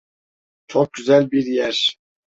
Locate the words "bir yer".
1.31-1.97